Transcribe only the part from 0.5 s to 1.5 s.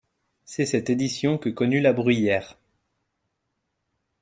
cette édition que